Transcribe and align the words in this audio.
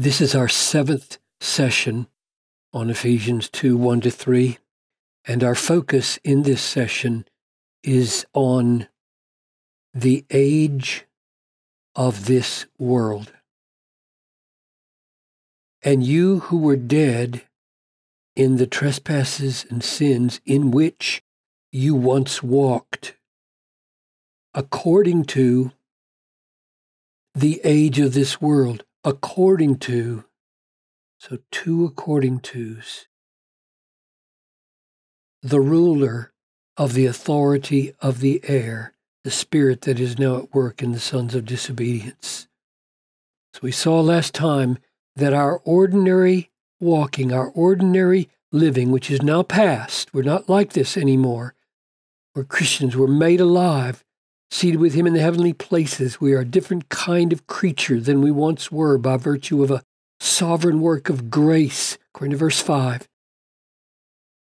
This 0.00 0.20
is 0.20 0.32
our 0.36 0.46
seventh 0.46 1.18
session 1.40 2.06
on 2.72 2.88
Ephesians 2.88 3.48
2 3.48 3.76
1 3.76 4.02
to 4.02 4.12
3. 4.12 4.56
And 5.26 5.42
our 5.42 5.56
focus 5.56 6.20
in 6.22 6.44
this 6.44 6.62
session 6.62 7.26
is 7.82 8.24
on 8.32 8.86
the 9.92 10.24
age 10.30 11.04
of 11.96 12.26
this 12.26 12.66
world. 12.78 13.32
And 15.82 16.04
you 16.06 16.38
who 16.46 16.58
were 16.58 16.76
dead 16.76 17.42
in 18.36 18.56
the 18.56 18.68
trespasses 18.68 19.66
and 19.68 19.82
sins 19.82 20.40
in 20.46 20.70
which 20.70 21.24
you 21.72 21.96
once 21.96 22.40
walked, 22.40 23.16
according 24.54 25.24
to 25.24 25.72
the 27.34 27.60
age 27.64 27.98
of 27.98 28.14
this 28.14 28.40
world, 28.40 28.84
according 29.08 29.78
to, 29.78 30.24
so 31.18 31.38
two 31.50 31.86
according 31.86 32.40
to's, 32.40 33.06
the 35.42 35.60
ruler 35.60 36.30
of 36.76 36.92
the 36.92 37.06
authority 37.06 37.94
of 38.02 38.20
the 38.20 38.42
air, 38.44 38.92
the 39.24 39.30
spirit 39.30 39.80
that 39.80 39.98
is 39.98 40.18
now 40.18 40.36
at 40.36 40.54
work 40.54 40.82
in 40.82 40.92
the 40.92 41.00
sons 41.00 41.34
of 41.34 41.46
disobedience. 41.46 42.48
So 43.54 43.60
we 43.62 43.72
saw 43.72 44.00
last 44.00 44.34
time 44.34 44.76
that 45.16 45.32
our 45.32 45.56
ordinary 45.64 46.50
walking, 46.78 47.32
our 47.32 47.48
ordinary 47.48 48.28
living, 48.52 48.90
which 48.90 49.10
is 49.10 49.22
now 49.22 49.42
past, 49.42 50.12
we're 50.12 50.22
not 50.22 50.50
like 50.50 50.74
this 50.74 50.98
anymore. 50.98 51.54
We're 52.34 52.44
Christians, 52.44 52.94
we're 52.94 53.06
made 53.06 53.40
alive, 53.40 54.04
seated 54.50 54.80
with 54.80 54.94
him 54.94 55.06
in 55.06 55.12
the 55.12 55.20
heavenly 55.20 55.52
places. 55.52 56.20
We 56.20 56.32
are 56.32 56.40
a 56.40 56.44
different 56.44 56.88
kind 56.88 57.32
of 57.32 57.46
creature 57.46 58.00
than 58.00 58.20
we 58.20 58.30
once 58.30 58.72
were 58.72 58.98
by 58.98 59.16
virtue 59.16 59.62
of 59.62 59.70
a 59.70 59.82
sovereign 60.20 60.80
work 60.80 61.08
of 61.08 61.30
grace, 61.30 61.98
according 62.08 62.32
to 62.32 62.38
verse 62.38 62.60
5. 62.60 63.08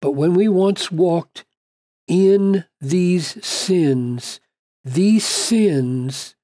But 0.02 0.12
when 0.12 0.34
we 0.34 0.48
once 0.48 0.92
walked 0.92 1.46
in 2.08 2.66
these 2.80 3.44
sins, 3.46 4.40
these 4.84 5.26
sins 5.26 6.36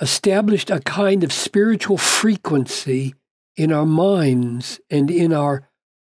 established 0.00 0.70
a 0.70 0.80
kind 0.80 1.22
of 1.22 1.32
spiritual 1.32 1.98
frequency 1.98 3.14
in 3.56 3.72
our 3.72 3.86
minds 3.86 4.80
and 4.90 5.10
in 5.10 5.32
our 5.32 5.68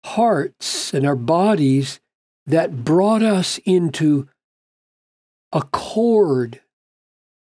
hearts 0.03 0.93
and 0.93 1.05
our 1.05 1.15
bodies 1.15 1.99
that 2.45 2.83
brought 2.83 3.23
us 3.23 3.59
into 3.65 4.27
accord, 5.55 6.59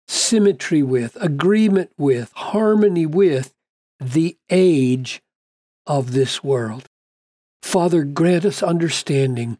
symmetry 0.07 0.83
with, 0.83 1.17
agreement 1.21 1.89
with, 1.97 2.31
harmony 2.33 3.05
with 3.05 3.53
the 3.99 4.37
age 4.49 5.23
of 5.87 6.11
this 6.11 6.43
world. 6.43 6.89
Father, 7.63 8.03
grant 8.03 8.43
us 8.43 8.61
understanding 8.61 9.57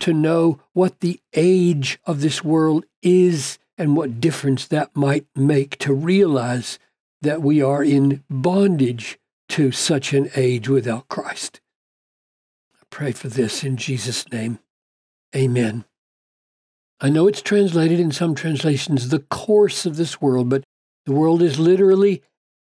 to 0.00 0.12
know 0.12 0.60
what 0.72 0.98
the 0.98 1.20
age 1.34 2.00
of 2.04 2.20
this 2.20 2.42
world 2.42 2.84
is 3.02 3.58
and 3.78 3.96
what 3.96 4.20
difference 4.20 4.66
that 4.66 4.94
might 4.96 5.26
make 5.36 5.78
to 5.78 5.94
realize 5.94 6.78
that 7.20 7.40
we 7.40 7.62
are 7.62 7.84
in 7.84 8.24
bondage 8.28 9.18
to 9.48 9.70
such 9.70 10.12
an 10.12 10.28
age 10.34 10.68
without 10.68 11.08
Christ. 11.08 11.60
I 12.74 12.84
pray 12.90 13.12
for 13.12 13.28
this 13.28 13.62
in 13.62 13.76
Jesus' 13.76 14.28
name. 14.32 14.58
Amen. 15.36 15.84
I 17.04 17.08
know 17.08 17.26
it's 17.26 17.42
translated 17.42 17.98
in 17.98 18.12
some 18.12 18.36
translations 18.36 19.08
the 19.08 19.18
course 19.18 19.84
of 19.84 19.96
this 19.96 20.22
world, 20.22 20.48
but 20.48 20.62
the 21.04 21.12
world 21.12 21.42
is 21.42 21.58
literally 21.58 22.22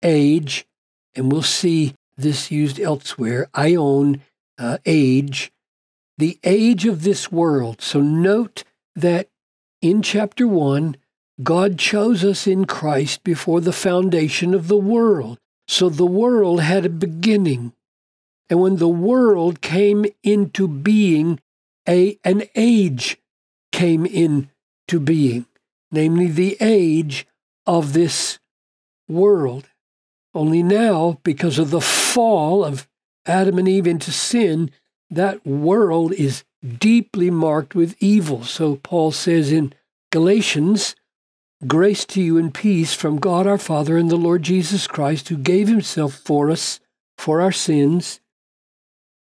age, 0.04 0.66
and 1.16 1.32
we'll 1.32 1.42
see 1.42 1.94
this 2.16 2.52
used 2.52 2.78
elsewhere. 2.78 3.48
Aion, 3.54 4.20
uh, 4.56 4.78
age, 4.86 5.50
the 6.16 6.38
age 6.44 6.86
of 6.86 7.02
this 7.02 7.32
world. 7.32 7.82
So 7.82 8.00
note 8.00 8.62
that 8.94 9.28
in 9.82 10.00
chapter 10.00 10.46
1, 10.46 10.96
God 11.42 11.76
chose 11.76 12.22
us 12.22 12.46
in 12.46 12.66
Christ 12.66 13.24
before 13.24 13.60
the 13.60 13.72
foundation 13.72 14.54
of 14.54 14.68
the 14.68 14.76
world. 14.76 15.38
So 15.66 15.88
the 15.88 16.06
world 16.06 16.60
had 16.60 16.86
a 16.86 16.90
beginning. 16.90 17.72
And 18.48 18.60
when 18.60 18.76
the 18.76 18.88
world 18.88 19.60
came 19.60 20.06
into 20.22 20.68
being, 20.68 21.40
a, 21.88 22.18
an 22.24 22.44
age 22.54 23.19
came 23.72 24.06
into 24.06 25.00
being, 25.02 25.46
namely 25.90 26.26
the 26.26 26.56
age 26.60 27.26
of 27.66 27.92
this 27.92 28.38
world. 29.08 29.68
Only 30.34 30.62
now, 30.62 31.18
because 31.22 31.58
of 31.58 31.70
the 31.70 31.80
fall 31.80 32.64
of 32.64 32.88
Adam 33.26 33.58
and 33.58 33.68
Eve 33.68 33.86
into 33.86 34.12
sin, 34.12 34.70
that 35.10 35.44
world 35.44 36.12
is 36.12 36.44
deeply 36.78 37.30
marked 37.30 37.74
with 37.74 37.96
evil. 37.98 38.44
So 38.44 38.76
Paul 38.76 39.12
says 39.12 39.50
in 39.50 39.72
Galatians, 40.12 40.94
Grace 41.66 42.06
to 42.06 42.22
you 42.22 42.38
and 42.38 42.54
peace 42.54 42.94
from 42.94 43.18
God 43.18 43.46
our 43.46 43.58
Father 43.58 43.98
and 43.98 44.10
the 44.10 44.16
Lord 44.16 44.42
Jesus 44.42 44.86
Christ, 44.86 45.28
who 45.28 45.36
gave 45.36 45.68
himself 45.68 46.14
for 46.14 46.50
us, 46.50 46.80
for 47.18 47.40
our 47.40 47.52
sins, 47.52 48.20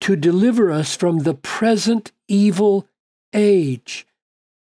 to 0.02 0.14
deliver 0.14 0.70
us 0.70 0.94
from 0.94 1.20
the 1.20 1.34
present 1.34 2.12
evil 2.28 2.86
age. 3.32 4.06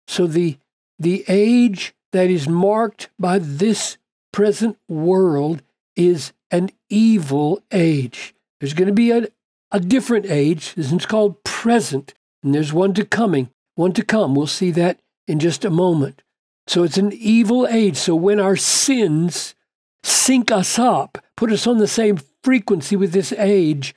So 0.06 0.26
the, 0.26 0.58
the 0.98 1.24
age 1.28 1.94
that 2.12 2.30
is 2.30 2.48
marked 2.48 3.08
by 3.18 3.38
this 3.38 3.98
present 4.32 4.78
world 4.88 5.62
is 5.96 6.32
an 6.50 6.70
evil 6.88 7.62
age. 7.72 8.34
There's 8.60 8.74
going 8.74 8.88
to 8.88 8.94
be 8.94 9.10
a, 9.10 9.28
a 9.70 9.80
different 9.80 10.26
age. 10.26 10.74
This 10.74 10.92
is 10.92 11.06
called 11.06 11.42
present, 11.44 12.14
and 12.42 12.54
there's 12.54 12.72
one 12.72 12.94
to 12.94 13.04
coming, 13.04 13.50
one 13.74 13.92
to 13.94 14.04
come. 14.04 14.34
We'll 14.34 14.46
see 14.46 14.70
that 14.72 15.00
in 15.26 15.38
just 15.38 15.64
a 15.64 15.70
moment. 15.70 16.22
So 16.66 16.82
it's 16.82 16.98
an 16.98 17.12
evil 17.12 17.66
age. 17.66 17.96
So 17.96 18.14
when 18.14 18.40
our 18.40 18.56
sins 18.56 19.54
sync 20.02 20.50
us 20.50 20.78
up, 20.78 21.18
put 21.36 21.52
us 21.52 21.66
on 21.66 21.78
the 21.78 21.88
same 21.88 22.18
frequency 22.42 22.96
with 22.96 23.12
this 23.12 23.32
age, 23.32 23.94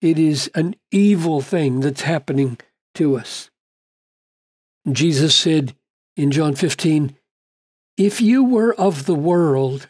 it 0.00 0.18
is 0.18 0.50
an 0.54 0.74
evil 0.90 1.40
thing 1.40 1.80
that's 1.80 2.02
happening 2.02 2.58
to 2.94 3.16
us. 3.16 3.50
Jesus 4.90 5.34
said 5.34 5.74
in 6.16 6.30
John 6.30 6.54
15, 6.54 7.16
If 7.96 8.20
you 8.20 8.42
were 8.42 8.74
of 8.74 9.06
the 9.06 9.14
world, 9.14 9.88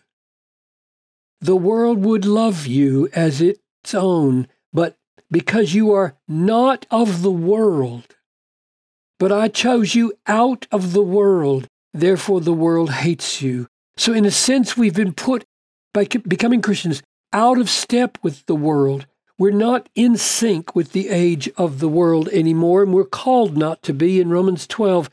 the 1.41 1.57
world 1.57 2.05
would 2.05 2.25
love 2.25 2.67
you 2.67 3.09
as 3.15 3.41
its 3.41 3.95
own, 3.95 4.49
but 4.73 4.97
because 5.31 5.75
you 5.75 5.93
are 5.93 6.15
not 6.29 6.87
of 6.91 7.23
the 7.23 7.33
world, 7.33 8.17
but 9.19 9.33
I 9.33 9.49
chose 9.49 9.95
you 9.95 10.13
out 10.27 10.67
of 10.71 10.93
the 10.93 11.03
world, 11.03 11.69
therefore 11.95 12.41
the 12.41 12.53
world 12.53 12.91
hates 12.91 13.41
you. 13.41 13.69
So, 13.97 14.13
in 14.13 14.25
a 14.25 14.31
sense, 14.31 14.77
we've 14.77 14.95
been 14.95 15.13
put, 15.13 15.45
by 15.95 16.05
becoming 16.05 16.63
Christians, 16.63 17.03
out 17.33 17.59
of 17.59 17.71
step 17.71 18.19
with 18.23 18.45
the 18.47 18.55
world. 18.55 19.07
We're 19.43 19.51
not 19.51 19.89
in 19.97 20.17
sync 20.17 20.77
with 20.77 20.93
the 20.93 21.09
age 21.09 21.51
of 21.57 21.81
the 21.81 21.89
world 21.89 22.29
anymore, 22.29 22.85
and 22.85 22.95
we're 22.95 23.03
called 23.03 23.57
not 23.57 23.83
to 23.83 23.93
be 23.93 24.21
in 24.21 24.31
Romans 24.31 24.69
12. 24.69 25.11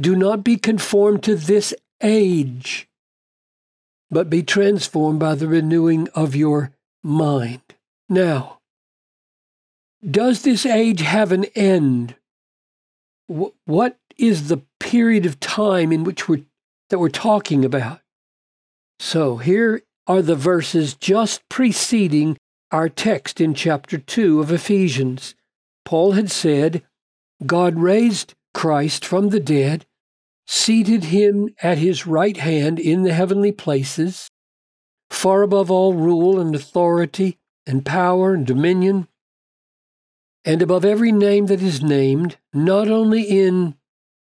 Do 0.00 0.14
not 0.14 0.44
be 0.44 0.56
conformed 0.56 1.24
to 1.24 1.34
this 1.34 1.74
age, 2.00 2.88
but 4.08 4.30
be 4.30 4.44
transformed 4.44 5.18
by 5.18 5.34
the 5.34 5.48
renewing 5.48 6.08
of 6.14 6.36
your 6.36 6.70
mind. 7.02 7.62
Now, 8.08 8.60
does 10.08 10.42
this 10.42 10.64
age 10.64 11.00
have 11.00 11.32
an 11.32 11.46
end? 11.56 12.14
What 13.26 13.98
is 14.16 14.46
the 14.46 14.62
period 14.78 15.26
of 15.26 15.40
time 15.40 15.90
in 15.90 16.04
which 16.04 16.28
we're 16.28 16.44
that 16.90 17.00
we're 17.00 17.08
talking 17.08 17.64
about? 17.64 17.98
So 19.00 19.38
here 19.38 19.82
are 20.06 20.22
the 20.22 20.36
verses 20.36 20.94
just 20.94 21.48
preceding 21.48 22.36
our 22.72 22.88
text 22.88 23.40
in 23.40 23.54
chapter 23.54 23.98
2 23.98 24.40
of 24.40 24.50
Ephesians. 24.50 25.34
Paul 25.84 26.12
had 26.12 26.30
said, 26.30 26.82
God 27.44 27.78
raised 27.78 28.34
Christ 28.54 29.04
from 29.04 29.28
the 29.28 29.40
dead, 29.40 29.84
seated 30.46 31.04
him 31.04 31.54
at 31.62 31.78
his 31.78 32.06
right 32.06 32.38
hand 32.38 32.80
in 32.80 33.02
the 33.02 33.12
heavenly 33.12 33.52
places, 33.52 34.30
far 35.10 35.42
above 35.42 35.70
all 35.70 35.92
rule 35.92 36.40
and 36.40 36.54
authority 36.54 37.38
and 37.66 37.84
power 37.84 38.32
and 38.32 38.46
dominion, 38.46 39.06
and 40.44 40.62
above 40.62 40.84
every 40.84 41.12
name 41.12 41.46
that 41.46 41.62
is 41.62 41.82
named, 41.82 42.36
not 42.52 42.88
only 42.88 43.22
in 43.22 43.76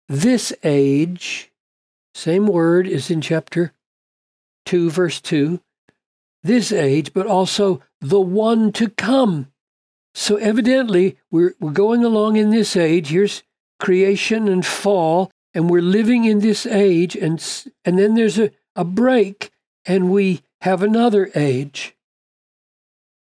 this 0.08 0.52
age, 0.64 1.52
same 2.14 2.46
word 2.46 2.87
is 2.87 3.11
in 3.11 3.20
chapter 3.20 3.73
2, 4.67 4.90
verse 4.90 5.20
2, 5.20 5.61
this 6.42 6.72
age, 6.72 7.12
but 7.12 7.26
also 7.26 7.80
the 8.00 8.20
one 8.20 8.72
to 8.72 8.88
come. 8.88 9.48
So 10.14 10.36
evidently, 10.36 11.16
we're, 11.30 11.54
we're 11.60 11.70
going 11.70 12.04
along 12.04 12.36
in 12.36 12.50
this 12.50 12.76
age. 12.76 13.08
Here's 13.08 13.42
creation 13.78 14.48
and 14.48 14.64
fall, 14.64 15.30
and 15.54 15.70
we're 15.70 15.82
living 15.82 16.24
in 16.24 16.40
this 16.40 16.66
age, 16.66 17.16
and, 17.16 17.42
and 17.84 17.98
then 17.98 18.14
there's 18.14 18.38
a, 18.38 18.50
a 18.76 18.84
break, 18.84 19.50
and 19.86 20.10
we 20.10 20.42
have 20.60 20.82
another 20.82 21.30
age. 21.34 21.96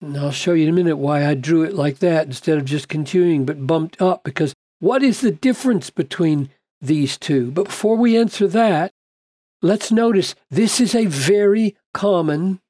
And 0.01 0.17
I'll 0.17 0.31
show 0.31 0.53
you 0.53 0.65
in 0.65 0.71
a 0.71 0.73
minute 0.73 0.97
why 0.97 1.27
I 1.27 1.35
drew 1.35 1.63
it 1.63 1.75
like 1.75 1.99
that 1.99 2.27
instead 2.27 2.59
of 2.59 2.65
just 2.65 2.89
continuing, 2.89 3.45
but 3.45 3.67
bumped 3.67 4.01
up, 4.01 4.23
because 4.25 4.55
what 4.79 5.03
is 5.03 5.21
the 5.21 5.33
difference 5.33 5.91
between 5.91 6.51
these 6.81 7.19
two? 7.19 7.51
But 7.51 7.65
before 7.65 7.97
we 7.97 8.17
answer 8.17 8.47
that, 8.49 8.93
let's 9.61 9.91
notice 9.91 10.37
this 10.51 10.81
is 10.81 10.95
a 10.95 11.07
very 11.07 11.77
common 11.93 12.61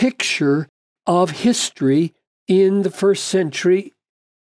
picture 0.00 0.66
of 1.06 1.30
history 1.30 2.14
in 2.48 2.80
the 2.80 2.90
first 2.90 3.26
century 3.26 3.92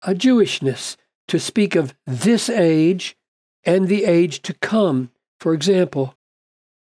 a 0.00 0.14
Jewishness 0.14 0.96
to 1.26 1.40
speak 1.40 1.74
of 1.74 1.92
this 2.06 2.48
age 2.48 3.16
and 3.64 3.88
the 3.88 4.04
age 4.04 4.42
to 4.42 4.54
come. 4.54 5.10
For 5.40 5.52
example, 5.52 6.14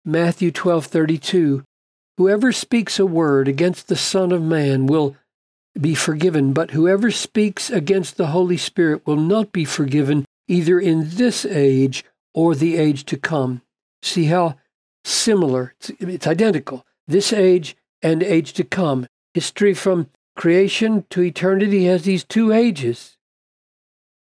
Matthew 0.05 0.51
12:32 0.51 1.63
Whoever 2.17 2.51
speaks 2.51 2.99
a 2.99 3.07
word 3.07 3.47
against 3.47 3.87
the 3.87 3.95
Son 3.95 4.33
of 4.33 4.43
Man 4.43 4.87
will 4.87 5.15
be 5.81 5.95
forgiven, 5.95 6.53
but 6.53 6.73
whoever 6.73 7.13
speaks 7.13 7.71
against 7.71 8.17
the 8.17 8.33
Holy 8.35 8.57
Spirit 8.57 9.07
will 9.07 9.21
not 9.35 9.53
be 9.53 9.65
forgiven 9.65 10.25
either 10.49 10.81
in 10.81 11.11
this 11.11 11.47
age 11.47 12.05
or 12.35 12.57
the 12.57 12.77
age 12.77 13.05
to 13.05 13.17
come. 13.17 13.63
See 14.03 14.25
how 14.25 14.57
similar, 15.05 15.75
it's, 15.79 15.91
it's 16.01 16.27
identical. 16.27 16.85
This 17.07 17.33
age 17.33 17.77
and 18.07 18.23
age 18.23 18.53
to 18.53 18.63
come. 18.63 19.07
History 19.35 19.75
from 19.75 20.09
creation 20.37 21.05
to 21.11 21.23
eternity 21.23 21.87
has 21.87 22.05
these 22.05 22.23
two 22.23 22.53
ages. 22.53 23.17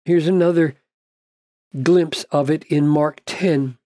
Here's 0.06 0.26
another 0.26 0.76
glimpse 1.82 2.25
of 2.31 2.50
it 2.50 2.64
in 2.64 2.88
Mark 2.88 3.20
10. 3.26 3.76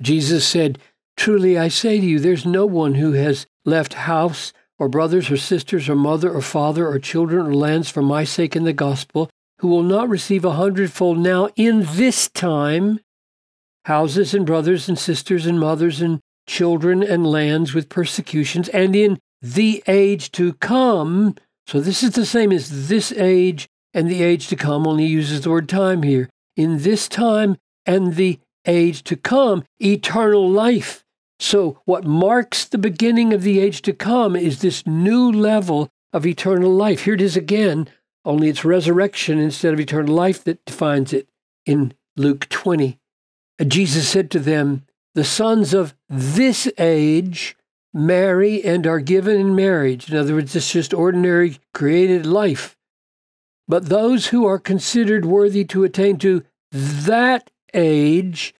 Jesus 0.00 0.46
said, 0.46 0.78
Truly 1.18 1.58
I 1.58 1.68
say 1.68 2.00
to 2.00 2.06
you, 2.06 2.18
there's 2.18 2.46
no 2.46 2.64
one 2.64 2.94
who 2.94 3.12
has 3.12 3.46
left 3.66 3.92
house 3.94 4.54
or 4.78 4.88
brothers 4.88 5.30
or 5.30 5.36
sisters 5.36 5.88
or 5.88 5.94
mother 5.94 6.32
or 6.32 6.40
father 6.40 6.88
or 6.88 6.98
children 6.98 7.46
or 7.46 7.54
lands 7.54 7.90
for 7.90 8.00
my 8.00 8.24
sake 8.24 8.56
in 8.56 8.64
the 8.64 8.72
gospel 8.72 9.28
who 9.58 9.68
will 9.68 9.82
not 9.82 10.08
receive 10.08 10.46
a 10.46 10.52
hundredfold 10.52 11.18
now 11.18 11.50
in 11.56 11.84
this 11.94 12.28
time 12.28 13.00
houses 13.84 14.32
and 14.32 14.46
brothers 14.46 14.88
and 14.88 14.98
sisters 14.98 15.44
and 15.44 15.60
mothers 15.60 16.00
and 16.00 16.20
children 16.48 17.02
and 17.02 17.24
lands 17.24 17.74
with 17.74 17.88
persecutions 17.88 18.68
and 18.70 18.96
in 18.96 19.18
the 19.40 19.84
age 19.86 20.32
to 20.32 20.54
come. 20.54 21.36
So 21.66 21.80
this 21.80 22.02
is 22.02 22.12
the 22.12 22.26
same 22.26 22.50
as 22.50 22.88
this 22.88 23.12
age 23.12 23.68
and 23.94 24.10
the 24.10 24.22
age 24.22 24.48
to 24.48 24.56
come, 24.56 24.86
only 24.86 25.06
uses 25.06 25.42
the 25.42 25.50
word 25.50 25.68
time 25.68 26.02
here. 26.02 26.28
In 26.56 26.82
this 26.82 27.08
time 27.08 27.56
and 27.86 28.14
the 28.14 28.40
age 28.66 29.04
to 29.04 29.16
come, 29.16 29.64
eternal 29.80 30.48
life. 30.48 31.04
So, 31.40 31.80
what 31.84 32.04
marks 32.04 32.64
the 32.64 32.78
beginning 32.78 33.32
of 33.32 33.42
the 33.42 33.60
age 33.60 33.82
to 33.82 33.92
come 33.92 34.34
is 34.34 34.60
this 34.60 34.86
new 34.86 35.30
level 35.30 35.88
of 36.12 36.26
eternal 36.26 36.70
life. 36.70 37.04
Here 37.04 37.14
it 37.14 37.20
is 37.20 37.36
again, 37.36 37.88
only 38.24 38.48
it's 38.48 38.64
resurrection 38.64 39.38
instead 39.38 39.72
of 39.72 39.80
eternal 39.80 40.14
life 40.14 40.42
that 40.44 40.64
defines 40.64 41.12
it 41.12 41.28
in 41.64 41.94
Luke 42.16 42.48
20. 42.48 42.98
Jesus 43.66 44.08
said 44.08 44.30
to 44.32 44.40
them, 44.40 44.84
The 45.18 45.24
sons 45.24 45.74
of 45.74 45.96
this 46.08 46.70
age 46.78 47.56
marry 47.92 48.62
and 48.62 48.86
are 48.86 49.00
given 49.00 49.40
in 49.40 49.56
marriage. 49.56 50.08
In 50.08 50.16
other 50.16 50.34
words, 50.34 50.54
it's 50.54 50.70
just 50.70 50.94
ordinary 50.94 51.58
created 51.74 52.24
life. 52.24 52.76
But 53.66 53.86
those 53.86 54.28
who 54.28 54.46
are 54.46 54.60
considered 54.60 55.24
worthy 55.24 55.64
to 55.64 55.82
attain 55.82 56.18
to 56.18 56.44
that 56.70 57.50
age 57.74 58.54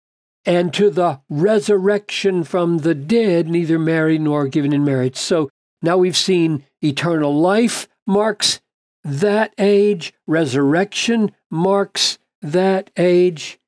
and 0.45 0.75
to 0.75 0.91
the 0.91 1.21
resurrection 1.31 2.43
from 2.43 2.79
the 2.79 2.97
dead, 2.97 3.47
neither 3.47 3.79
marry 3.79 4.19
nor 4.19 4.43
are 4.43 4.49
given 4.49 4.73
in 4.73 4.85
marriage. 4.85 5.17
So 5.17 5.51
now 5.81 5.97
we've 5.97 6.17
seen 6.17 6.65
eternal 6.83 7.39
life 7.39 7.87
marks 8.05 8.61
that 9.05 9.55
age, 9.59 10.13
resurrection 10.27 11.31
marks 11.53 12.19
that 12.43 12.91
age. 12.97 13.61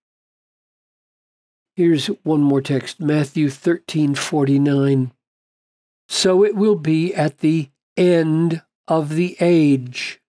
Here's 1.80 2.08
one 2.24 2.42
more 2.42 2.60
text 2.60 3.00
Matthew 3.00 3.48
13 3.48 4.14
49. 4.14 5.12
So 6.10 6.44
it 6.44 6.54
will 6.54 6.74
be 6.76 7.14
at 7.14 7.38
the 7.38 7.70
end 7.96 8.60
of 8.86 9.14
the 9.14 9.34
age. 9.40 10.20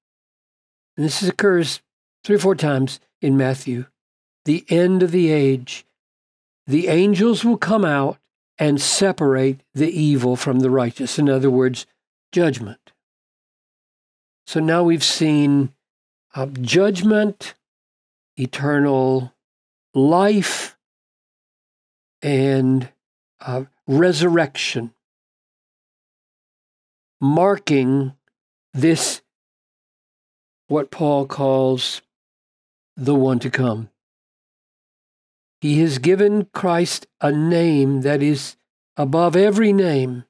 And 0.95 1.05
this 1.05 1.21
occurs 1.21 1.81
three 2.23 2.37
or 2.37 2.39
four 2.39 2.55
times 2.55 3.01
in 3.21 3.35
Matthew. 3.35 3.87
The 4.45 4.63
end 4.69 5.03
of 5.03 5.11
the 5.11 5.29
age 5.29 5.85
the 6.67 6.87
angels 6.87 7.43
will 7.43 7.57
come 7.57 7.83
out 7.83 8.17
and 8.57 8.79
separate 8.79 9.59
the 9.73 9.91
evil 9.91 10.37
from 10.37 10.59
the 10.59 10.69
righteous. 10.69 11.19
In 11.19 11.27
other 11.27 11.49
words, 11.49 11.85
judgment. 12.31 12.93
So 14.47 14.61
now 14.61 14.83
we've 14.83 15.03
seen 15.03 15.73
uh, 16.33 16.45
judgment, 16.45 17.55
eternal 18.37 19.33
life, 19.93 20.70
and 22.21 22.89
uh, 23.39 23.63
resurrection, 23.87 24.93
marking 27.19 28.13
this, 28.73 29.21
what 30.67 30.91
Paul 30.91 31.25
calls 31.25 32.01
the 32.95 33.15
one 33.15 33.39
to 33.39 33.49
come. 33.49 33.89
He 35.59 35.79
has 35.81 35.99
given 35.99 36.45
Christ 36.53 37.07
a 37.19 37.31
name 37.31 38.01
that 38.01 38.23
is 38.23 38.55
above 38.97 39.35
every 39.35 39.73
name, 39.73 40.23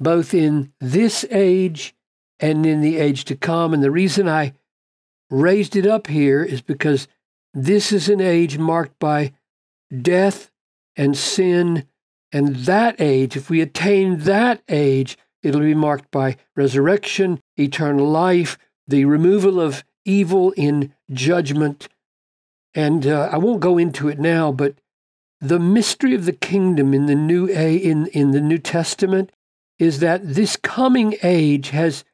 both 0.00 0.32
in 0.32 0.72
this 0.80 1.24
age 1.30 1.94
and 2.40 2.64
in 2.64 2.80
the 2.80 2.96
age 2.96 3.24
to 3.26 3.36
come. 3.36 3.74
And 3.74 3.82
the 3.82 3.90
reason 3.90 4.28
I 4.28 4.54
raised 5.30 5.76
it 5.76 5.86
up 5.86 6.06
here 6.06 6.42
is 6.42 6.62
because 6.62 7.08
this 7.52 7.92
is 7.92 8.08
an 8.08 8.20
age 8.20 8.58
marked 8.58 8.98
by 8.98 9.32
death 10.02 10.50
and 10.98 11.16
sin. 11.16 11.86
And 12.30 12.56
that 12.56 13.00
age, 13.00 13.36
if 13.36 13.48
we 13.48 13.62
attain 13.62 14.18
that 14.20 14.62
age, 14.68 15.16
it'll 15.42 15.62
be 15.62 15.72
marked 15.72 16.10
by 16.10 16.36
resurrection, 16.54 17.40
eternal 17.56 18.06
life, 18.06 18.58
the 18.86 19.06
removal 19.06 19.60
of 19.60 19.84
evil 20.04 20.52
in 20.52 20.92
judgment, 21.10 21.88
and 22.74 23.06
uh, 23.06 23.28
I 23.32 23.38
won't 23.38 23.60
go 23.60 23.78
into 23.78 24.08
it 24.08 24.18
now, 24.18 24.52
but 24.52 24.74
the 25.40 25.58
mystery 25.58 26.14
of 26.14 26.24
the 26.24 26.32
kingdom 26.32 26.92
in 26.92 27.06
the 27.06 27.14
new 27.14 27.48
a 27.48 27.76
in, 27.76 28.06
in 28.08 28.32
the 28.32 28.40
New 28.40 28.58
Testament 28.58 29.30
is 29.78 30.00
that 30.00 30.20
this 30.34 30.56
coming 30.56 31.14
age 31.22 31.70
has 31.70 32.04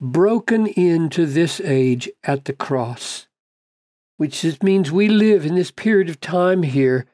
broken 0.00 0.66
into 0.66 1.26
this 1.26 1.60
age 1.60 2.10
at 2.24 2.46
the 2.46 2.54
cross, 2.54 3.28
which 4.16 4.62
means 4.62 4.90
we 4.90 5.08
live 5.08 5.44
in 5.44 5.54
this 5.54 5.70
period 5.70 6.08
of 6.08 6.20
time 6.20 6.62
here 6.62 7.06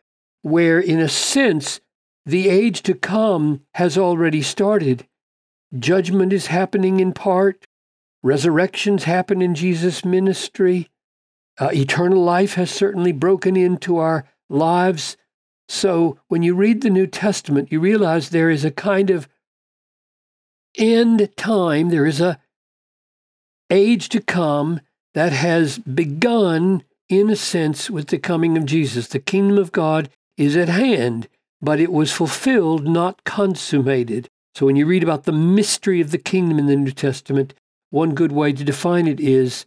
where, 0.47 0.79
in 0.79 1.01
a 1.01 1.09
sense, 1.09 1.81
the 2.25 2.49
age 2.49 2.83
to 2.83 2.95
come 2.95 3.63
has 3.75 3.99
already 3.99 4.41
started. 4.41 5.05
Judgment 5.77 6.33
is 6.33 6.47
happening 6.47 7.01
in 7.01 7.13
part, 7.13 7.67
resurrections 8.23 9.05
happen 9.05 9.43
in 9.43 9.57
Jesus' 9.57 10.05
ministry. 10.05 10.89
Uh, 11.59 11.71
eternal 11.73 12.23
life 12.23 12.55
has 12.55 12.71
certainly 12.71 13.11
broken 13.11 13.57
into 13.57 13.97
our 13.97 14.25
lives. 14.49 15.17
So 15.69 16.21
when 16.29 16.45
you 16.45 16.55
read 16.55 16.83
the 16.83 16.91
New 16.91 17.09
Testament, 17.09 17.73
you 17.73 17.81
realize 17.81 18.29
there 18.29 18.51
is 18.51 18.65
a 18.65 18.71
kind 18.71 19.11
of 19.11 19.29
end 20.79 21.29
time, 21.37 21.89
there 21.89 22.07
is 22.07 22.21
a 22.21 22.39
age 23.69 24.09
to 24.11 24.21
come 24.21 24.81
that 25.15 25.33
has 25.33 25.79
begun, 25.79 26.85
in 27.09 27.31
a 27.31 27.37
sense, 27.37 27.91
with 27.91 28.09
the 28.09 28.19
coming 28.19 28.57
of 28.57 28.65
Jesus. 28.65 29.09
The 29.09 29.19
kingdom 29.19 29.59
of 29.59 29.73
God 29.73 30.09
is 30.37 30.57
at 30.57 30.69
hand, 30.69 31.29
but 31.61 31.81
it 31.81 31.93
was 31.93 32.13
fulfilled, 32.13 32.87
not 32.87 33.25
consummated. 33.25 34.29
So 34.55 34.67
when 34.67 34.77
you 34.77 34.87
read 34.87 35.03
about 35.03 35.25
the 35.25 35.33
mystery 35.33 36.01
of 36.01 36.11
the 36.11 36.19
kingdom 36.19 36.59
in 36.59 36.67
the 36.67 36.77
New 36.77 36.93
Testament, 36.93 37.55
one 37.91 38.15
good 38.15 38.33
way 38.33 38.53
to 38.53 38.65
define 38.65 39.07
it 39.07 39.21
is 39.21 39.67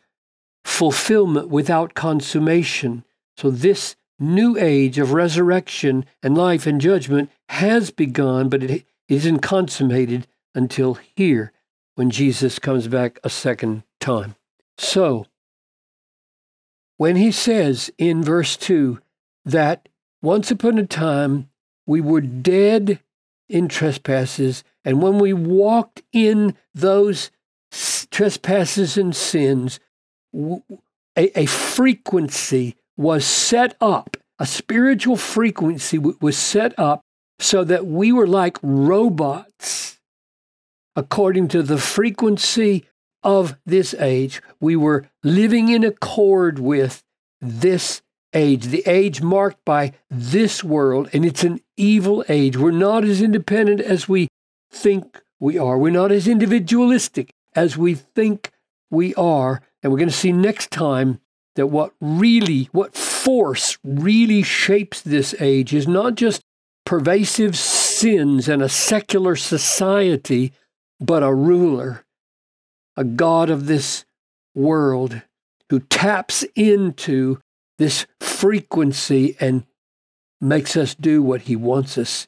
fulfillment 0.63 1.49
without 1.49 1.93
consummation. 1.93 3.03
So, 3.37 3.49
this 3.49 3.95
new 4.19 4.57
age 4.57 4.99
of 4.99 5.13
resurrection 5.13 6.05
and 6.21 6.37
life 6.37 6.67
and 6.67 6.81
judgment 6.81 7.31
has 7.49 7.89
begun, 7.89 8.49
but 8.49 8.63
it 8.63 8.85
isn't 9.07 9.39
consummated 9.39 10.27
until 10.53 10.99
here 11.15 11.53
when 11.95 12.09
Jesus 12.09 12.59
comes 12.59 12.87
back 12.87 13.19
a 13.23 13.29
second 13.29 13.83
time. 13.99 14.35
So, 14.77 15.25
when 16.97 17.15
he 17.15 17.31
says 17.31 17.89
in 17.97 18.23
verse 18.23 18.57
2 18.57 18.99
that 19.45 19.87
once 20.21 20.51
upon 20.51 20.77
a 20.77 20.85
time 20.85 21.49
we 21.85 22.01
were 22.01 22.21
dead 22.21 22.99
in 23.47 23.67
trespasses, 23.67 24.63
and 24.85 25.01
when 25.01 25.17
we 25.17 25.33
walked 25.33 26.03
in 26.13 26.55
those 26.73 27.31
trespasses 28.11 28.97
and 28.97 29.15
sins, 29.15 29.79
a, 30.35 31.39
a 31.39 31.45
frequency 31.45 32.75
was 32.95 33.25
set 33.25 33.75
up, 33.81 34.17
a 34.37 34.45
spiritual 34.45 35.15
frequency 35.15 35.97
was 35.97 36.37
set 36.37 36.77
up 36.77 37.01
so 37.39 37.63
that 37.63 37.85
we 37.85 38.11
were 38.11 38.27
like 38.27 38.57
robots 38.61 39.99
according 40.95 41.47
to 41.47 41.63
the 41.63 41.77
frequency 41.77 42.85
of 43.23 43.57
this 43.65 43.93
age. 43.95 44.41
We 44.59 44.75
were 44.75 45.09
living 45.23 45.69
in 45.69 45.83
accord 45.83 46.59
with 46.59 47.03
this 47.41 48.01
age, 48.33 48.65
the 48.65 48.83
age 48.85 49.21
marked 49.21 49.63
by 49.65 49.93
this 50.09 50.63
world, 50.63 51.09
and 51.13 51.25
it's 51.25 51.43
an 51.43 51.59
evil 51.77 52.23
age. 52.29 52.57
We're 52.57 52.71
not 52.71 53.03
as 53.03 53.21
independent 53.21 53.81
as 53.81 54.07
we 54.07 54.27
think 54.71 55.21
we 55.39 55.57
are. 55.57 55.77
We're 55.77 55.91
not 55.91 56.11
as 56.11 56.27
individualistic 56.27 57.31
as 57.55 57.77
we 57.77 57.95
think 57.95 58.51
we 58.91 59.15
are. 59.15 59.61
And 59.81 59.91
we're 59.91 59.99
going 59.99 60.09
to 60.09 60.15
see 60.15 60.31
next 60.31 60.71
time 60.71 61.19
that 61.55 61.67
what 61.67 61.93
really, 61.99 62.69
what 62.71 62.95
force 62.95 63.77
really 63.83 64.43
shapes 64.43 65.01
this 65.01 65.33
age 65.39 65.73
is 65.73 65.87
not 65.87 66.15
just 66.15 66.41
pervasive 66.85 67.57
sins 67.57 68.47
and 68.47 68.61
a 68.61 68.69
secular 68.69 69.35
society, 69.35 70.53
but 70.99 71.23
a 71.23 71.33
ruler, 71.33 72.05
a 72.97 73.03
God 73.03 73.49
of 73.49 73.67
this 73.67 74.05
world 74.55 75.21
who 75.69 75.79
taps 75.79 76.43
into 76.55 77.39
this 77.79 78.05
frequency 78.19 79.35
and 79.39 79.65
makes 80.39 80.77
us 80.77 80.93
do 80.93 81.23
what 81.23 81.43
he 81.43 81.55
wants 81.55 81.97
us 81.97 82.27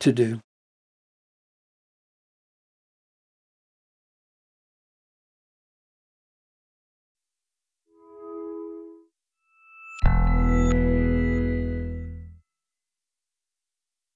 to 0.00 0.12
do. 0.12 0.40